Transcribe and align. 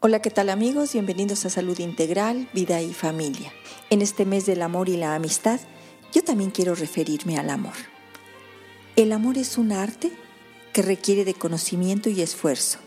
Hola, 0.00 0.22
¿qué 0.22 0.30
tal 0.30 0.48
amigos? 0.48 0.92
Bienvenidos 0.92 1.44
a 1.44 1.50
Salud 1.50 1.76
Integral, 1.80 2.48
Vida 2.52 2.80
y 2.80 2.94
Familia. 2.94 3.52
En 3.90 4.00
este 4.00 4.24
mes 4.24 4.46
del 4.46 4.62
amor 4.62 4.88
y 4.88 4.96
la 4.96 5.16
amistad, 5.16 5.58
yo 6.14 6.22
también 6.22 6.52
quiero 6.52 6.76
referirme 6.76 7.36
al 7.36 7.50
amor. 7.50 7.72
El 8.94 9.10
amor 9.10 9.38
es 9.38 9.58
un 9.58 9.72
arte 9.72 10.12
que 10.72 10.82
requiere 10.82 11.24
de 11.24 11.34
conocimiento 11.34 12.10
y 12.10 12.22
esfuerzo 12.22 12.78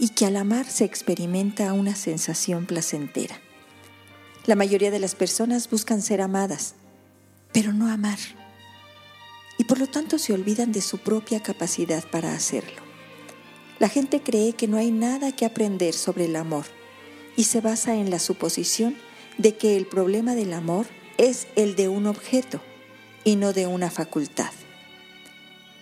y 0.00 0.08
que 0.08 0.26
al 0.26 0.34
amar 0.34 0.66
se 0.66 0.84
experimenta 0.84 1.72
una 1.74 1.94
sensación 1.94 2.66
placentera. 2.66 3.40
La 4.44 4.56
mayoría 4.56 4.90
de 4.90 4.98
las 4.98 5.14
personas 5.14 5.70
buscan 5.70 6.02
ser 6.02 6.20
amadas, 6.20 6.74
pero 7.52 7.72
no 7.72 7.86
amar. 7.86 8.18
Y 9.58 9.64
por 9.64 9.78
lo 9.78 9.86
tanto 9.86 10.18
se 10.18 10.32
olvidan 10.32 10.72
de 10.72 10.80
su 10.80 10.98
propia 10.98 11.40
capacidad 11.40 12.02
para 12.10 12.32
hacerlo. 12.32 12.87
La 13.78 13.88
gente 13.88 14.20
cree 14.20 14.54
que 14.54 14.66
no 14.66 14.76
hay 14.76 14.90
nada 14.90 15.30
que 15.32 15.44
aprender 15.44 15.94
sobre 15.94 16.24
el 16.24 16.34
amor 16.34 16.64
y 17.36 17.44
se 17.44 17.60
basa 17.60 17.94
en 17.94 18.10
la 18.10 18.18
suposición 18.18 18.96
de 19.36 19.56
que 19.56 19.76
el 19.76 19.86
problema 19.86 20.34
del 20.34 20.52
amor 20.52 20.86
es 21.16 21.46
el 21.54 21.76
de 21.76 21.88
un 21.88 22.06
objeto 22.06 22.60
y 23.22 23.36
no 23.36 23.52
de 23.52 23.68
una 23.68 23.90
facultad. 23.90 24.50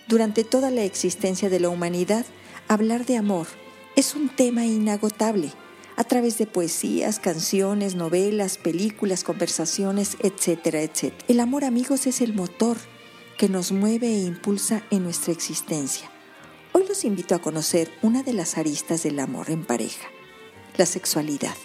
Durante 0.07 0.43
toda 0.43 0.69
la 0.69 0.83
existencia 0.83 1.49
de 1.49 1.59
la 1.59 1.69
humanidad, 1.69 2.25
hablar 2.67 3.05
de 3.05 3.17
amor 3.17 3.47
es 3.95 4.13
un 4.13 4.29
tema 4.29 4.65
inagotable 4.65 5.51
a 5.95 6.03
través 6.03 6.37
de 6.37 6.45
poesías, 6.45 7.19
canciones, 7.19 7.95
novelas, 7.95 8.59
películas, 8.59 9.23
conversaciones, 9.23 10.17
etcétera, 10.21 10.81
etcétera. 10.81 11.25
El 11.27 11.39
amor, 11.39 11.65
amigos, 11.65 12.05
es 12.05 12.21
el 12.21 12.35
motor 12.35 12.77
que 13.39 13.49
nos 13.49 13.71
mueve 13.71 14.07
e 14.07 14.19
impulsa 14.19 14.83
en 14.91 15.03
nuestra 15.03 15.33
existencia. 15.33 16.11
Los 16.87 17.03
invito 17.03 17.35
a 17.35 17.39
conocer 17.39 17.91
una 18.01 18.23
de 18.23 18.31
las 18.31 18.57
aristas 18.57 19.03
del 19.03 19.19
amor 19.19 19.49
en 19.49 19.65
pareja, 19.65 20.07
la 20.77 20.85
sexualidad. 20.85 21.55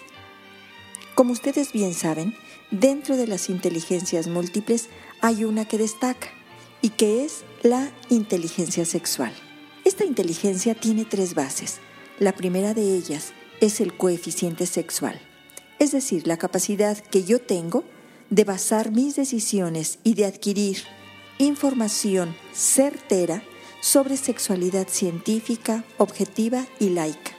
Como 1.15 1.31
ustedes 1.31 1.71
bien 1.71 1.93
saben, 1.93 2.35
dentro 2.71 3.15
de 3.15 3.27
las 3.27 3.49
inteligencias 3.49 4.27
múltiples 4.27 4.89
hay 5.21 5.45
una 5.45 5.65
que 5.65 5.77
destaca 5.77 6.27
y 6.81 6.89
que 6.89 7.23
es 7.23 7.43
la 7.61 7.89
inteligencia 8.09 8.83
sexual. 8.83 9.31
Esta 9.85 10.03
inteligencia 10.03 10.75
tiene 10.75 11.05
tres 11.05 11.35
bases. 11.35 11.79
La 12.19 12.33
primera 12.33 12.73
de 12.73 12.95
ellas 12.97 13.31
es 13.61 13.79
el 13.79 13.95
coeficiente 13.95 14.65
sexual, 14.65 15.21
es 15.79 15.93
decir, 15.93 16.27
la 16.27 16.35
capacidad 16.35 16.97
que 16.97 17.23
yo 17.23 17.39
tengo 17.39 17.85
de 18.29 18.43
basar 18.43 18.91
mis 18.91 19.15
decisiones 19.15 19.99
y 20.03 20.15
de 20.15 20.25
adquirir 20.25 20.83
información 21.37 22.35
certera 22.53 23.41
sobre 23.83 24.15
sexualidad 24.15 24.87
científica, 24.87 25.83
objetiva 25.97 26.65
y 26.79 26.91
laica. 26.91 27.33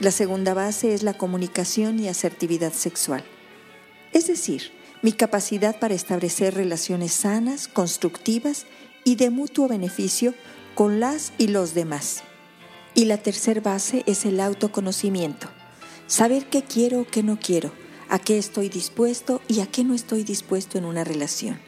La 0.00 0.10
segunda 0.10 0.54
base 0.54 0.94
es 0.94 1.02
la 1.02 1.12
comunicación 1.12 2.00
y 2.00 2.08
asertividad 2.08 2.72
sexual, 2.72 3.22
es 4.14 4.26
decir, 4.26 4.72
mi 5.02 5.12
capacidad 5.12 5.78
para 5.78 5.92
establecer 5.92 6.54
relaciones 6.54 7.12
sanas, 7.12 7.68
constructivas 7.68 8.64
y 9.04 9.16
de 9.16 9.28
mutuo 9.28 9.68
beneficio 9.68 10.32
con 10.74 10.98
las 10.98 11.34
y 11.36 11.48
los 11.48 11.74
demás. 11.74 12.22
Y 12.94 13.04
la 13.04 13.18
tercera 13.18 13.60
base 13.60 14.04
es 14.06 14.24
el 14.24 14.40
autoconocimiento, 14.40 15.48
saber 16.06 16.46
qué 16.46 16.62
quiero 16.62 17.00
o 17.00 17.06
qué 17.06 17.22
no 17.22 17.38
quiero, 17.38 17.70
a 18.08 18.18
qué 18.18 18.38
estoy 18.38 18.70
dispuesto 18.70 19.42
y 19.46 19.60
a 19.60 19.66
qué 19.66 19.84
no 19.84 19.92
estoy 19.92 20.24
dispuesto 20.24 20.78
en 20.78 20.86
una 20.86 21.04
relación. 21.04 21.67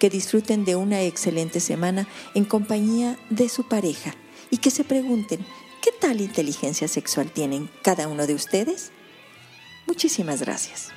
Que 0.00 0.10
disfruten 0.10 0.64
de 0.64 0.74
una 0.74 1.02
excelente 1.02 1.60
semana 1.60 2.08
en 2.34 2.44
compañía 2.44 3.16
de 3.30 3.48
su 3.48 3.68
pareja 3.68 4.12
y 4.50 4.56
que 4.56 4.72
se 4.72 4.82
pregunten, 4.82 5.46
¿qué 5.82 5.92
tal 5.92 6.20
inteligencia 6.20 6.88
sexual 6.88 7.30
tienen 7.30 7.70
cada 7.82 8.08
uno 8.08 8.26
de 8.26 8.34
ustedes? 8.34 8.90
Muchísimas 9.86 10.40
gracias. 10.40 10.90